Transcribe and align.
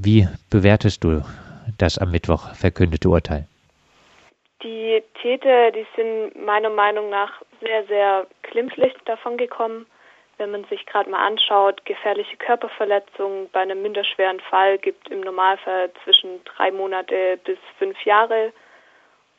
Wie 0.00 0.28
bewertest 0.48 1.02
du 1.02 1.22
das 1.76 1.98
am 1.98 2.12
Mittwoch 2.12 2.54
verkündete 2.54 3.08
Urteil? 3.08 3.48
Die 4.62 5.02
Täter, 5.20 5.72
die 5.72 5.84
sind 5.96 6.46
meiner 6.46 6.70
Meinung 6.70 7.10
nach 7.10 7.42
sehr, 7.60 7.84
sehr 7.86 8.28
glimpflich 8.42 8.94
davon 9.06 9.36
gekommen. 9.36 9.86
Wenn 10.36 10.52
man 10.52 10.62
sich 10.66 10.86
gerade 10.86 11.10
mal 11.10 11.26
anschaut, 11.26 11.84
gefährliche 11.84 12.36
Körperverletzungen 12.36 13.48
bei 13.50 13.58
einem 13.58 13.82
minderschweren 13.82 14.38
Fall 14.38 14.78
gibt 14.78 15.08
im 15.08 15.20
Normalfall 15.22 15.90
zwischen 16.04 16.44
drei 16.44 16.70
Monate 16.70 17.36
bis 17.44 17.58
fünf 17.80 18.00
Jahre. 18.04 18.52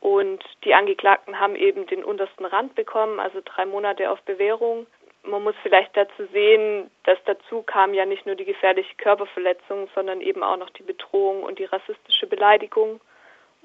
Und 0.00 0.44
die 0.64 0.74
Angeklagten 0.74 1.40
haben 1.40 1.56
eben 1.56 1.86
den 1.86 2.04
untersten 2.04 2.44
Rand 2.44 2.74
bekommen, 2.74 3.18
also 3.18 3.40
drei 3.42 3.64
Monate 3.64 4.10
auf 4.10 4.20
Bewährung. 4.24 4.86
Man 5.22 5.44
muss 5.44 5.54
vielleicht 5.62 5.96
dazu 5.96 6.26
sehen, 6.32 6.90
dass 7.04 7.18
dazu 7.26 7.62
kam 7.62 7.92
ja 7.92 8.06
nicht 8.06 8.24
nur 8.26 8.36
die 8.36 8.46
gefährliche 8.46 8.94
Körperverletzung, 8.96 9.88
sondern 9.94 10.20
eben 10.20 10.42
auch 10.42 10.56
noch 10.56 10.70
die 10.70 10.82
Bedrohung 10.82 11.42
und 11.42 11.58
die 11.58 11.66
rassistische 11.66 12.26
Beleidigung. 12.26 13.00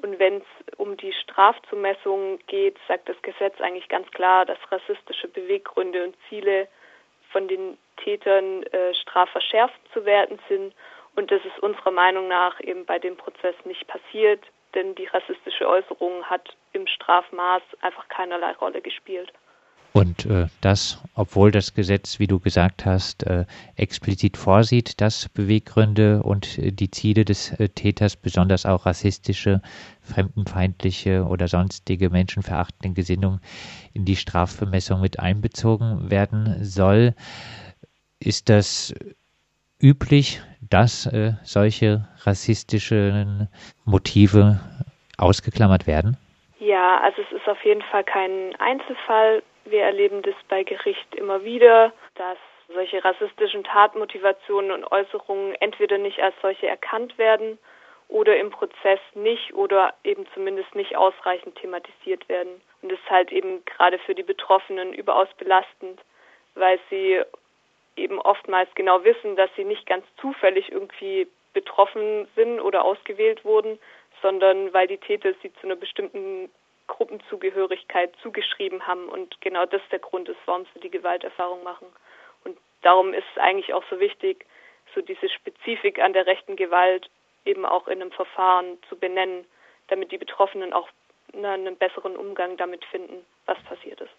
Und 0.01 0.19
wenn 0.19 0.37
es 0.37 0.77
um 0.77 0.97
die 0.97 1.13
Strafzumessung 1.13 2.39
geht, 2.47 2.77
sagt 2.87 3.07
das 3.07 3.21
Gesetz 3.21 3.59
eigentlich 3.61 3.87
ganz 3.87 4.09
klar, 4.11 4.45
dass 4.45 4.57
rassistische 4.69 5.29
Beweggründe 5.29 6.03
und 6.03 6.15
Ziele 6.27 6.67
von 7.31 7.47
den 7.47 7.77
Tätern 7.97 8.63
äh, 8.63 8.93
strafverschärft 8.93 9.79
zu 9.93 10.05
werten 10.05 10.39
sind. 10.49 10.73
Und 11.15 11.31
das 11.31 11.43
ist 11.45 11.59
unserer 11.59 11.91
Meinung 11.91 12.27
nach 12.27 12.59
eben 12.59 12.85
bei 12.85 12.99
dem 12.99 13.15
Prozess 13.15 13.55
nicht 13.63 13.87
passiert, 13.87 14.41
denn 14.73 14.95
die 14.95 15.05
rassistische 15.05 15.67
Äußerung 15.67 16.25
hat 16.25 16.55
im 16.73 16.85
Strafmaß 16.87 17.61
einfach 17.81 18.09
keinerlei 18.09 18.51
Rolle 18.53 18.81
gespielt. 18.81 19.31
Und 19.95 20.25
äh, 20.25 20.47
das, 20.59 21.01
obwohl 21.15 21.51
das 21.51 21.73
Gesetz, 21.73 22.19
wie 22.19 22.27
du 22.27 22.37
gesagt 22.41 22.85
hast, 22.85 23.23
äh, 23.23 23.45
explizit 23.77 24.35
vorsieht, 24.35 24.99
dass 24.99 25.29
Beweggründe 25.29 26.21
und 26.21 26.57
äh, 26.57 26.73
die 26.73 26.91
Ziele 26.91 27.23
des 27.23 27.53
äh, 27.53 27.69
Täters, 27.69 28.17
besonders 28.17 28.65
auch 28.65 28.85
rassistische, 28.85 29.61
fremdenfeindliche 30.01 31.23
oder 31.23 31.47
sonstige 31.47 32.09
menschenverachtende 32.09 32.93
Gesinnung 32.93 33.39
in 33.93 34.03
die 34.03 34.17
Strafbemessung 34.17 34.99
mit 34.99 35.21
einbezogen 35.21 36.11
werden 36.11 36.61
soll, 36.61 37.15
ist 38.19 38.49
das 38.49 38.93
üblich, 39.81 40.41
dass 40.59 41.05
äh, 41.05 41.35
solche 41.43 42.05
rassistischen 42.23 43.47
Motive 43.85 44.59
ausgeklammert 45.17 45.87
werden? 45.87 46.17
Ja, 46.59 46.99
also 47.01 47.21
es 47.21 47.31
ist 47.31 47.47
auf 47.47 47.63
jeden 47.63 47.83
Fall 47.83 48.03
kein 48.03 48.53
Einzelfall. 48.59 49.41
Wir 49.65 49.83
erleben 49.83 50.21
das 50.21 50.35
bei 50.47 50.63
Gericht 50.63 51.15
immer 51.15 51.43
wieder, 51.43 51.91
dass 52.15 52.37
solche 52.73 53.03
rassistischen 53.03 53.63
Tatmotivationen 53.63 54.71
und 54.71 54.91
Äußerungen 54.91 55.55
entweder 55.55 55.97
nicht 55.97 56.19
als 56.19 56.35
solche 56.41 56.67
erkannt 56.67 57.17
werden 57.17 57.59
oder 58.07 58.37
im 58.37 58.51
Prozess 58.51 58.99
nicht 59.13 59.53
oder 59.53 59.93
eben 60.03 60.25
zumindest 60.33 60.73
nicht 60.75 60.95
ausreichend 60.95 61.55
thematisiert 61.55 62.27
werden. 62.29 62.61
Und 62.81 62.91
das 62.91 62.99
ist 62.99 63.09
halt 63.09 63.31
eben 63.31 63.63
gerade 63.65 63.97
für 63.99 64.13
die 64.13 64.23
Betroffenen 64.23 64.93
überaus 64.93 65.27
belastend, 65.37 65.99
weil 66.53 66.79
sie 66.89 67.21
eben 67.95 68.19
oftmals 68.19 68.69
genau 68.75 69.03
wissen, 69.03 69.35
dass 69.35 69.49
sie 69.55 69.63
nicht 69.63 69.85
ganz 69.87 70.05
zufällig 70.21 70.71
irgendwie 70.71 71.27
betroffen 71.53 72.27
sind 72.35 72.59
oder 72.59 72.83
ausgewählt 72.83 73.43
wurden, 73.45 73.79
sondern 74.21 74.73
weil 74.73 74.87
die 74.87 74.97
Täter 74.97 75.33
sie 75.41 75.51
zu 75.53 75.63
einer 75.63 75.75
bestimmten 75.75 76.49
Gruppenzugehörigkeit 76.87 78.13
zugeschrieben 78.21 78.87
haben 78.87 79.09
und 79.09 79.39
genau 79.41 79.65
das 79.65 79.81
der 79.91 79.99
Grund 79.99 80.29
ist, 80.29 80.39
warum 80.45 80.65
sie 80.73 80.79
die 80.79 80.91
Gewalterfahrung 80.91 81.63
machen. 81.63 81.87
Und 82.43 82.57
darum 82.81 83.13
ist 83.13 83.25
es 83.33 83.41
eigentlich 83.41 83.73
auch 83.73 83.83
so 83.89 83.99
wichtig, 83.99 84.45
so 84.93 85.01
diese 85.01 85.29
Spezifik 85.29 85.99
an 85.99 86.13
der 86.13 86.25
rechten 86.25 86.55
Gewalt 86.55 87.09
eben 87.43 87.65
auch 87.65 87.87
in 87.87 88.01
einem 88.01 88.11
Verfahren 88.11 88.77
zu 88.89 88.95
benennen, 88.95 89.45
damit 89.87 90.11
die 90.11 90.17
Betroffenen 90.17 90.73
auch 90.73 90.89
einen 91.33 91.75
besseren 91.77 92.15
Umgang 92.15 92.57
damit 92.57 92.85
finden, 92.85 93.25
was 93.45 93.57
passiert 93.63 94.01
ist. 94.01 94.11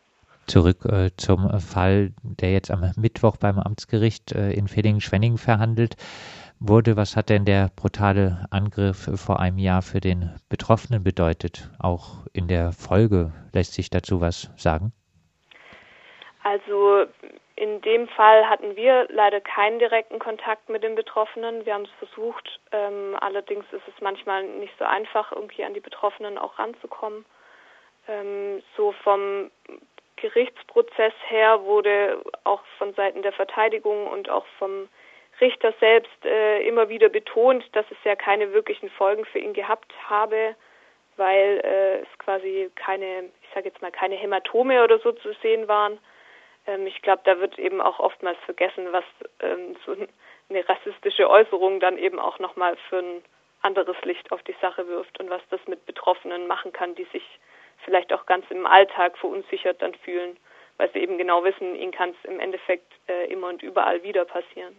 Zurück 0.46 0.84
äh, 0.84 1.10
zum 1.16 1.48
Fall, 1.58 2.12
der 2.22 2.52
jetzt 2.52 2.70
am 2.70 2.92
Mittwoch 2.96 3.36
beim 3.36 3.58
Amtsgericht 3.58 4.32
äh, 4.32 4.52
in 4.52 4.68
Villingen-Schwenningen 4.68 5.38
verhandelt 5.38 5.96
wurde. 6.60 6.96
Was 6.96 7.16
hat 7.16 7.28
denn 7.28 7.44
der 7.44 7.70
brutale 7.76 8.46
Angriff 8.50 9.08
vor 9.16 9.40
einem 9.40 9.58
Jahr 9.58 9.82
für 9.82 10.00
den 10.00 10.34
Betroffenen 10.48 11.02
bedeutet? 11.02 11.70
Auch 11.78 12.26
in 12.32 12.48
der 12.48 12.72
Folge 12.72 13.32
lässt 13.52 13.74
sich 13.74 13.90
dazu 13.90 14.20
was 14.20 14.50
sagen? 14.56 14.92
Also 16.42 17.06
in 17.56 17.80
dem 17.80 18.06
Fall 18.08 18.48
hatten 18.48 18.76
wir 18.76 19.08
leider 19.10 19.40
keinen 19.40 19.78
direkten 19.78 20.18
Kontakt 20.18 20.68
mit 20.68 20.82
den 20.82 20.94
Betroffenen. 20.94 21.64
Wir 21.64 21.74
haben 21.74 21.84
es 21.84 22.08
versucht. 22.08 22.60
Ähm, 22.70 23.16
allerdings 23.20 23.64
ist 23.72 23.88
es 23.88 24.00
manchmal 24.00 24.44
nicht 24.44 24.74
so 24.78 24.84
einfach, 24.84 25.32
irgendwie 25.32 25.64
an 25.64 25.74
die 25.74 25.80
Betroffenen 25.80 26.36
auch 26.36 26.58
ranzukommen. 26.58 27.24
Ähm, 28.08 28.62
so 28.76 28.92
vom 29.02 29.50
Gerichtsprozess 30.16 31.14
her 31.28 31.62
wurde 31.64 32.22
auch 32.44 32.62
von 32.78 32.94
Seiten 32.94 33.22
der 33.22 33.32
Verteidigung 33.32 34.06
und 34.06 34.28
auch 34.28 34.46
vom 34.58 34.88
Richter 35.40 35.74
selbst 35.80 36.24
äh, 36.24 36.66
immer 36.66 36.88
wieder 36.88 37.08
betont, 37.08 37.64
dass 37.72 37.86
es 37.90 37.98
ja 38.04 38.16
keine 38.16 38.52
wirklichen 38.52 38.90
Folgen 38.90 39.24
für 39.24 39.38
ihn 39.38 39.52
gehabt 39.52 39.92
habe, 40.08 40.54
weil 41.16 41.60
äh, 41.64 41.98
es 42.00 42.18
quasi 42.18 42.70
keine, 42.74 43.24
ich 43.42 43.48
sage 43.54 43.68
jetzt 43.68 43.82
mal, 43.82 43.90
keine 43.90 44.16
Hämatome 44.16 44.82
oder 44.82 44.98
so 44.98 45.12
zu 45.12 45.32
sehen 45.42 45.68
waren. 45.68 45.98
Ähm, 46.66 46.86
ich 46.86 47.02
glaube, 47.02 47.22
da 47.24 47.38
wird 47.40 47.58
eben 47.58 47.80
auch 47.80 47.98
oftmals 47.98 48.38
vergessen, 48.44 48.92
was 48.92 49.04
ähm, 49.40 49.76
so 49.84 49.92
eine 50.48 50.68
rassistische 50.68 51.28
Äußerung 51.28 51.80
dann 51.80 51.98
eben 51.98 52.18
auch 52.18 52.38
nochmal 52.38 52.76
für 52.88 52.98
ein 52.98 53.22
anderes 53.62 53.96
Licht 54.04 54.30
auf 54.32 54.42
die 54.44 54.54
Sache 54.60 54.86
wirft 54.86 55.18
und 55.18 55.28
was 55.30 55.42
das 55.50 55.60
mit 55.66 55.84
Betroffenen 55.86 56.46
machen 56.46 56.72
kann, 56.72 56.94
die 56.94 57.06
sich 57.12 57.24
vielleicht 57.84 58.12
auch 58.12 58.26
ganz 58.26 58.46
im 58.50 58.66
Alltag 58.66 59.18
verunsichert 59.18 59.82
dann 59.82 59.94
fühlen, 59.94 60.36
weil 60.76 60.90
sie 60.92 61.00
eben 61.00 61.18
genau 61.18 61.44
wissen, 61.44 61.74
ihnen 61.74 61.92
kann 61.92 62.10
es 62.10 62.30
im 62.30 62.40
Endeffekt 62.40 62.92
äh, 63.08 63.26
immer 63.30 63.48
und 63.48 63.62
überall 63.62 64.02
wieder 64.02 64.24
passieren. 64.24 64.78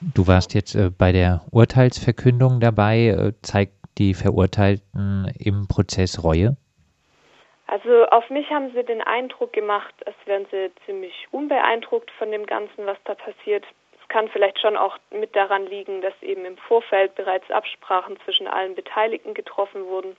Du 0.00 0.26
warst 0.26 0.54
jetzt 0.54 0.74
äh, 0.74 0.90
bei 0.90 1.12
der 1.12 1.42
Urteilsverkündung 1.50 2.60
dabei. 2.60 3.08
Äh, 3.08 3.32
zeigt 3.42 3.72
die 3.98 4.14
Verurteilten 4.14 5.32
im 5.38 5.68
Prozess 5.68 6.22
Reue? 6.22 6.56
Also 7.66 8.06
auf 8.06 8.30
mich 8.30 8.48
haben 8.50 8.70
sie 8.74 8.84
den 8.84 9.02
Eindruck 9.02 9.52
gemacht, 9.52 9.94
als 10.06 10.16
wären 10.26 10.46
sie 10.50 10.70
ziemlich 10.84 11.26
unbeeindruckt 11.30 12.10
von 12.12 12.30
dem 12.30 12.46
Ganzen, 12.46 12.86
was 12.86 12.98
da 13.04 13.14
passiert. 13.14 13.64
Es 14.00 14.08
kann 14.08 14.28
vielleicht 14.28 14.60
schon 14.60 14.76
auch 14.76 14.98
mit 15.10 15.34
daran 15.34 15.66
liegen, 15.66 16.00
dass 16.00 16.14
eben 16.22 16.44
im 16.44 16.56
Vorfeld 16.58 17.14
bereits 17.16 17.50
Absprachen 17.50 18.18
zwischen 18.24 18.46
allen 18.46 18.74
Beteiligten 18.74 19.34
getroffen 19.34 19.84
wurden. 19.86 20.16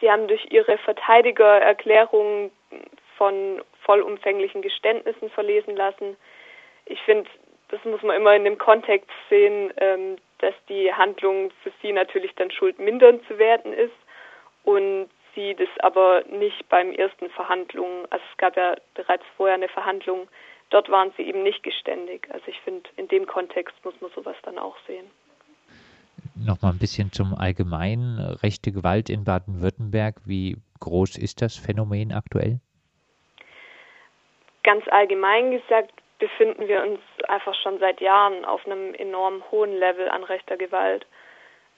Sie 0.00 0.10
haben 0.10 0.28
durch 0.28 0.46
ihre 0.50 0.76
Verteidigererklärungen 0.78 2.50
von 3.16 3.62
vollumfänglichen 3.80 4.60
Geständnissen 4.60 5.30
verlesen 5.30 5.74
lassen. 5.74 6.16
Ich 6.84 7.00
finde, 7.02 7.30
das 7.68 7.84
muss 7.84 8.02
man 8.02 8.16
immer 8.16 8.34
in 8.34 8.44
dem 8.44 8.58
Kontext 8.58 9.10
sehen, 9.28 9.72
ähm, 9.78 10.16
dass 10.38 10.54
die 10.68 10.92
Handlung 10.92 11.50
für 11.62 11.72
sie 11.82 11.92
natürlich 11.92 12.34
dann 12.34 12.50
schuldmindernd 12.50 13.26
zu 13.26 13.38
werten 13.38 13.72
ist 13.72 13.94
und 14.64 15.08
sie 15.34 15.54
das 15.54 15.68
aber 15.80 16.22
nicht 16.30 16.68
beim 16.68 16.92
ersten 16.92 17.30
Verhandlungen, 17.30 18.06
also 18.10 18.24
es 18.32 18.38
gab 18.38 18.56
ja 18.56 18.76
bereits 18.94 19.24
vorher 19.36 19.54
eine 19.54 19.68
Verhandlung, 19.68 20.28
dort 20.70 20.90
waren 20.90 21.12
sie 21.16 21.22
eben 21.22 21.42
nicht 21.42 21.62
geständig. 21.62 22.28
Also 22.32 22.46
ich 22.48 22.60
finde, 22.60 22.88
in 22.96 23.08
dem 23.08 23.26
Kontext 23.26 23.74
muss 23.84 23.94
man 24.00 24.10
sowas 24.12 24.36
dann 24.42 24.58
auch 24.58 24.76
sehen. 24.86 25.06
Nochmal 26.34 26.72
ein 26.72 26.78
bisschen 26.78 27.12
zum 27.12 27.34
Allgemeinen. 27.34 28.18
Rechte 28.42 28.72
Gewalt 28.72 29.08
in 29.08 29.24
Baden-Württemberg. 29.24 30.16
Wie 30.26 30.56
groß 30.80 31.16
ist 31.16 31.40
das 31.40 31.56
Phänomen 31.56 32.12
aktuell? 32.12 32.60
Ganz 34.62 34.86
allgemein 34.88 35.50
gesagt 35.50 35.92
befinden 36.18 36.68
wir 36.68 36.82
uns 36.82 37.00
einfach 37.28 37.54
schon 37.54 37.78
seit 37.78 38.00
Jahren 38.00 38.44
auf 38.44 38.64
einem 38.66 38.94
enorm 38.94 39.42
hohen 39.50 39.76
Level 39.76 40.08
an 40.08 40.24
rechter 40.24 40.56
Gewalt. 40.56 41.06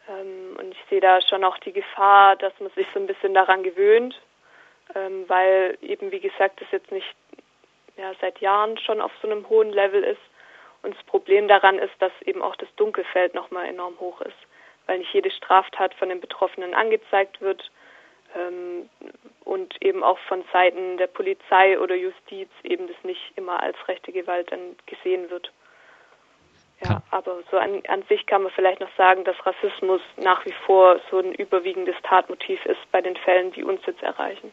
Ähm, 0.09 0.57
und 0.59 0.73
ich 0.73 0.85
sehe 0.89 1.01
da 1.01 1.21
schon 1.21 1.45
auch 1.45 1.59
die 1.59 1.73
Gefahr, 1.73 2.37
dass 2.37 2.53
man 2.61 2.71
sich 2.71 2.87
so 2.95 3.01
ein 3.01 3.07
bisschen 3.07 3.35
daran 3.35 3.63
gewöhnt, 3.63 4.21
ähm, 4.95 5.25
weil 5.29 5.77
eben, 5.83 6.11
wie 6.13 6.21
gesagt, 6.21 6.61
das 6.61 6.71
jetzt 6.71 6.91
nicht 6.93 7.07
ja, 7.97 8.13
seit 8.21 8.41
Jahren 8.41 8.79
schon 8.79 9.01
auf 9.01 9.13
so 9.21 9.29
einem 9.29 9.49
hohen 9.49 9.71
Level 9.71 10.05
ist. 10.05 10.21
Und 10.83 10.95
das 10.95 11.03
Problem 11.05 11.49
daran 11.49 11.79
ist, 11.79 11.95
dass 11.99 12.13
eben 12.23 12.43
auch 12.43 12.55
das 12.57 12.69
Dunkelfeld 12.77 13.35
nochmal 13.35 13.67
enorm 13.67 13.99
hoch 13.99 14.21
ist, 14.21 14.37
weil 14.87 14.99
nicht 14.99 15.13
jede 15.13 15.31
Straftat 15.31 15.93
von 15.95 16.09
den 16.09 16.21
Betroffenen 16.21 16.75
angezeigt 16.75 17.41
wird 17.41 17.71
ähm, 18.37 18.89
und 19.45 19.75
eben 19.83 20.03
auch 20.03 20.19
von 20.29 20.45
Seiten 20.53 20.99
der 20.99 21.07
Polizei 21.07 21.79
oder 21.79 21.95
Justiz 21.95 22.49
eben 22.65 22.87
das 22.87 22.97
nicht 23.03 23.33
immer 23.37 23.63
als 23.63 23.77
rechte 23.89 24.13
Gewalt 24.13 24.51
dann 24.53 24.77
gesehen 24.87 25.31
wird. 25.31 25.53
Ja, 26.85 27.03
aber 27.11 27.39
so 27.51 27.57
an, 27.57 27.83
an 27.89 28.05
sich 28.09 28.25
kann 28.27 28.43
man 28.43 28.53
vielleicht 28.53 28.81
noch 28.81 28.95
sagen, 28.97 29.25
dass 29.25 29.35
Rassismus 29.45 30.01
nach 30.17 30.45
wie 30.47 30.55
vor 30.65 31.01
so 31.11 31.19
ein 31.19 31.35
überwiegendes 31.35 31.97
Tatmotiv 32.05 32.65
ist 32.67 32.79
bei 32.93 33.01
den 33.01 33.17
Fällen, 33.17 33.51
die 33.53 33.65
uns 33.65 33.81
jetzt 33.87 34.03
erreichen. 34.03 34.53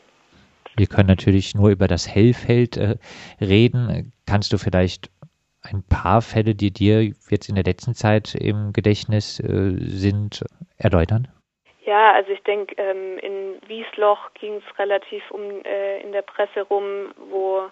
Wir 0.75 0.87
können 0.87 1.07
natürlich 1.07 1.53
nur 1.53 1.69
über 1.69 1.87
das 1.87 2.07
Hellfeld 2.07 2.77
äh, 2.77 2.97
reden. 3.39 4.11
Kannst 4.25 4.51
du 4.51 4.57
vielleicht 4.57 5.09
ein 5.61 5.83
paar 5.83 6.21
Fälle, 6.21 6.55
die 6.55 6.71
dir 6.71 7.03
jetzt 7.29 7.47
in 7.47 7.55
der 7.55 7.63
letzten 7.63 7.93
Zeit 7.93 8.35
im 8.35 8.73
Gedächtnis 8.73 9.39
äh, 9.39 9.75
sind, 9.77 10.43
erläutern? 10.77 11.27
Ja, 11.85 12.13
also 12.13 12.31
ich 12.31 12.41
denke, 12.41 12.73
ähm, 12.77 13.19
in 13.19 13.61
Wiesloch 13.67 14.33
ging 14.33 14.55
es 14.55 14.79
relativ 14.79 15.29
um 15.29 15.63
äh, 15.63 16.01
in 16.01 16.11
der 16.11 16.23
Presse 16.23 16.63
rum, 16.63 17.13
wo 17.29 17.69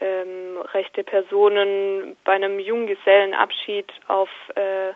ähm, 0.00 0.58
rechte 0.72 1.02
Personen 1.02 2.16
bei 2.24 2.32
einem 2.32 2.60
Junggesellenabschied 2.60 3.92
auf 4.06 4.30
äh, 4.54 4.92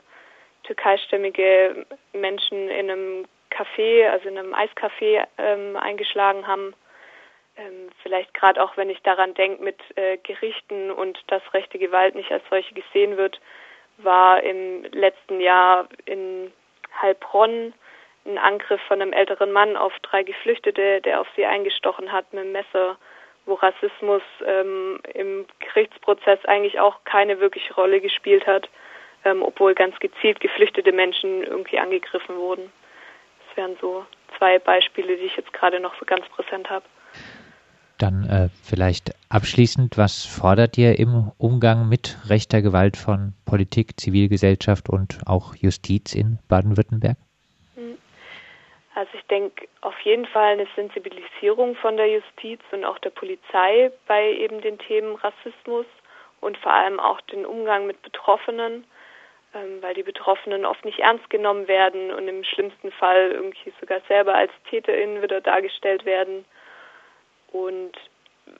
türkeistämmige 0.62 1.84
Menschen 2.12 2.70
in 2.70 2.90
einem 2.90 3.26
Café, 3.50 4.08
also 4.08 4.28
in 4.28 4.38
einem 4.38 4.54
Eiscafé 4.54 5.26
ähm, 5.36 5.76
eingeschlagen 5.76 6.46
haben. 6.46 6.74
Ähm, 7.56 7.90
vielleicht 8.02 8.34
gerade 8.34 8.62
auch, 8.62 8.76
wenn 8.76 8.88
ich 8.88 9.02
daran 9.02 9.34
denke, 9.34 9.64
mit 9.64 9.80
äh, 9.96 10.16
Gerichten 10.18 10.92
und 10.92 11.18
dass 11.26 11.42
rechte 11.54 11.78
Gewalt 11.80 12.14
nicht 12.14 12.30
als 12.30 12.44
solche 12.50 12.72
gesehen 12.74 13.16
wird, 13.16 13.40
war 13.98 14.42
im 14.44 14.84
letzten 14.92 15.40
Jahr 15.40 15.88
in 16.04 16.52
Heilbronn 17.02 17.74
ein 18.26 18.38
Angriff 18.38 18.80
von 18.88 19.00
einem 19.00 19.12
älteren 19.12 19.52
Mann 19.52 19.76
auf 19.76 19.92
drei 20.02 20.22
Geflüchtete, 20.22 21.00
der 21.02 21.20
auf 21.20 21.26
sie 21.36 21.44
eingestochen 21.44 22.12
hat 22.12 22.32
mit 22.32 22.44
dem 22.44 22.52
Messer, 22.52 22.96
wo 23.46 23.54
Rassismus 23.54 24.22
ähm, 24.46 25.00
im 25.12 25.46
Gerichtsprozess 25.60 26.44
eigentlich 26.46 26.80
auch 26.80 27.04
keine 27.04 27.40
wirkliche 27.40 27.74
Rolle 27.74 28.00
gespielt 28.00 28.46
hat, 28.46 28.68
ähm, 29.24 29.42
obwohl 29.42 29.74
ganz 29.74 29.98
gezielt 29.98 30.40
geflüchtete 30.40 30.92
Menschen 30.92 31.42
irgendwie 31.42 31.78
angegriffen 31.78 32.36
wurden. 32.36 32.72
Das 33.46 33.56
wären 33.56 33.76
so 33.80 34.06
zwei 34.38 34.58
Beispiele, 34.58 35.16
die 35.16 35.24
ich 35.24 35.36
jetzt 35.36 35.52
gerade 35.52 35.80
noch 35.80 35.94
so 35.98 36.06
ganz 36.06 36.26
präsent 36.28 36.70
habe. 36.70 36.84
Dann 37.98 38.24
äh, 38.24 38.48
vielleicht 38.62 39.12
abschließend, 39.28 39.96
was 39.96 40.24
fordert 40.24 40.76
ihr 40.78 40.98
im 40.98 41.30
Umgang 41.38 41.88
mit 41.88 42.18
rechter 42.28 42.60
Gewalt 42.60 42.96
von 42.96 43.34
Politik, 43.44 44.00
Zivilgesellschaft 44.00 44.88
und 44.88 45.18
auch 45.26 45.54
Justiz 45.54 46.14
in 46.14 46.38
Baden-Württemberg? 46.48 47.16
Also 48.94 49.10
ich 49.14 49.26
denke 49.26 49.66
auf 49.80 49.98
jeden 50.00 50.26
Fall 50.26 50.52
eine 50.52 50.68
Sensibilisierung 50.76 51.74
von 51.76 51.96
der 51.96 52.08
Justiz 52.08 52.60
und 52.70 52.84
auch 52.84 52.98
der 53.00 53.10
Polizei 53.10 53.90
bei 54.06 54.32
eben 54.32 54.60
den 54.60 54.78
Themen 54.78 55.16
Rassismus 55.16 55.86
und 56.40 56.56
vor 56.58 56.72
allem 56.72 57.00
auch 57.00 57.20
den 57.22 57.44
Umgang 57.44 57.86
mit 57.86 58.00
Betroffenen, 58.02 58.86
ähm, 59.52 59.82
weil 59.82 59.94
die 59.94 60.04
Betroffenen 60.04 60.64
oft 60.64 60.84
nicht 60.84 61.00
ernst 61.00 61.28
genommen 61.28 61.66
werden 61.66 62.12
und 62.12 62.28
im 62.28 62.44
schlimmsten 62.44 62.92
Fall 62.92 63.32
irgendwie 63.32 63.72
sogar 63.80 64.00
selber 64.06 64.34
als 64.34 64.52
TäterInnen 64.70 65.22
wieder 65.22 65.40
dargestellt 65.40 66.04
werden. 66.04 66.44
Und 67.50 67.92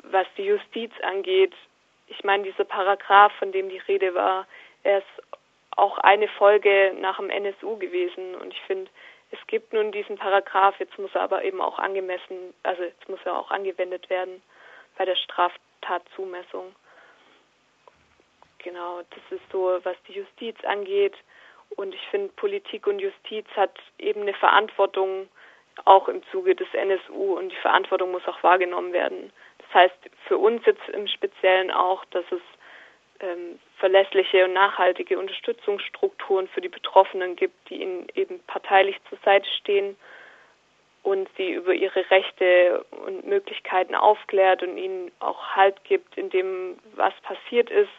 was 0.02 0.26
die 0.36 0.46
Justiz 0.46 0.92
angeht, 1.02 1.52
ich 2.08 2.24
meine, 2.24 2.42
dieser 2.42 2.64
Paragraph, 2.64 3.32
von 3.38 3.52
dem 3.52 3.68
die 3.68 3.78
Rede 3.78 4.14
war, 4.14 4.46
er 4.82 4.98
ist 4.98 5.22
auch 5.76 5.98
eine 5.98 6.28
Folge 6.28 6.94
nach 7.00 7.18
dem 7.18 7.30
NSU 7.30 7.76
gewesen. 7.76 8.34
Und 8.36 8.52
ich 8.52 8.60
finde, 8.62 8.90
es 9.30 9.46
gibt 9.46 9.72
nun 9.72 9.92
diesen 9.92 10.16
Paragraph, 10.16 10.78
jetzt 10.78 10.98
muss 10.98 11.14
er 11.14 11.22
aber 11.22 11.44
eben 11.44 11.60
auch 11.60 11.78
angemessen, 11.78 12.54
also 12.62 12.82
jetzt 12.82 13.08
muss 13.08 13.20
er 13.24 13.38
auch 13.38 13.50
angewendet 13.50 14.08
werden 14.10 14.42
bei 14.96 15.04
der 15.04 15.16
Straftatzumessung. 15.16 16.74
Genau, 18.58 19.02
das 19.10 19.38
ist 19.38 19.44
so, 19.52 19.78
was 19.82 19.96
die 20.08 20.14
Justiz 20.14 20.56
angeht. 20.64 21.14
Und 21.76 21.94
ich 21.94 22.06
finde, 22.08 22.32
Politik 22.34 22.86
und 22.86 22.98
Justiz 23.00 23.46
hat 23.56 23.76
eben 23.98 24.22
eine 24.22 24.34
Verantwortung, 24.34 25.28
auch 25.84 26.08
im 26.08 26.22
Zuge 26.30 26.54
des 26.54 26.72
NSU 26.72 27.36
und 27.36 27.50
die 27.50 27.56
Verantwortung 27.56 28.12
muss 28.12 28.26
auch 28.28 28.42
wahrgenommen 28.42 28.92
werden. 28.92 29.32
Das 29.58 29.74
heißt 29.74 29.96
für 30.28 30.38
uns 30.38 30.64
jetzt 30.66 30.88
im 30.90 31.08
Speziellen 31.08 31.70
auch, 31.70 32.04
dass 32.06 32.24
es 32.30 32.40
ähm, 33.24 33.58
verlässliche 33.78 34.44
und 34.44 34.52
nachhaltige 34.52 35.18
Unterstützungsstrukturen 35.18 36.48
für 36.48 36.60
die 36.60 36.68
Betroffenen 36.68 37.36
gibt, 37.36 37.70
die 37.70 37.82
ihnen 37.82 38.06
eben 38.14 38.40
parteilich 38.46 38.96
zur 39.08 39.18
Seite 39.24 39.48
stehen 39.60 39.96
und 41.02 41.28
sie 41.36 41.52
über 41.52 41.74
ihre 41.74 42.10
Rechte 42.10 42.84
und 43.06 43.26
Möglichkeiten 43.26 43.94
aufklärt 43.94 44.62
und 44.62 44.78
ihnen 44.78 45.10
auch 45.20 45.56
Halt 45.56 45.82
gibt 45.84 46.16
in 46.16 46.30
dem, 46.30 46.78
was 46.94 47.14
passiert 47.22 47.70
ist 47.70 47.90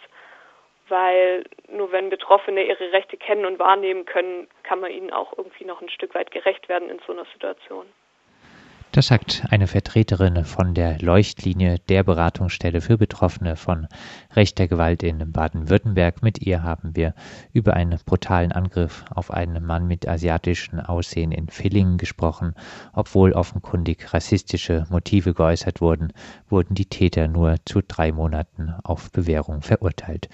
weil 0.88 1.44
nur 1.68 1.92
wenn 1.92 2.10
Betroffene 2.10 2.64
ihre 2.64 2.92
Rechte 2.92 3.18
kennen 3.18 3.46
und 3.46 3.60
wahrnehmen 3.60 4.06
können, 4.06 4.48
kann 4.64 4.80
man 4.80 4.92
ihnen 4.92 5.12
auch 5.12 5.34
irgendwie 5.38 5.66
noch 5.66 5.82
ein 5.82 5.90
Stück 5.90 6.14
weit 6.16 6.32
gerecht 6.32 6.70
werden 6.70 6.90
in 6.90 7.00
so 7.06 7.14
einer 7.14 7.26
Situation. 7.34 7.86
Das 8.96 9.08
sagt 9.08 9.44
eine 9.50 9.68
Vertreterin 9.68 10.46
von 10.46 10.74
der 10.74 11.00
Leuchtlinie 11.00 11.80
der 11.80 12.04
Beratungsstelle 12.04 12.80
für 12.80 12.98
Betroffene 12.98 13.58
von 13.58 13.90
rechter 14.34 14.70
Gewalt 14.70 15.04
in 15.04 15.34
Baden-Württemberg. 15.34 16.24
Mit 16.24 16.42
ihr 16.42 16.64
haben 16.64 16.96
wir 16.96 17.14
über 17.52 17.74
einen 17.74 18.00
brutalen 18.06 18.54
Angriff 18.54 19.04
auf 19.14 19.32
einen 19.32 19.66
Mann 19.66 19.86
mit 19.86 20.08
asiatischem 20.08 20.80
Aussehen 20.80 21.34
in 21.34 21.50
Villingen 21.50 21.98
gesprochen. 21.98 22.56
Obwohl 22.94 23.34
offenkundig 23.34 24.14
rassistische 24.14 24.86
Motive 24.90 25.34
geäußert 25.34 25.82
wurden, 25.82 26.14
wurden 26.48 26.74
die 26.74 26.86
Täter 26.86 27.28
nur 27.28 27.58
zu 27.66 27.82
drei 27.86 28.14
Monaten 28.14 28.76
auf 28.82 29.12
Bewährung 29.12 29.62
verurteilt. 29.62 30.30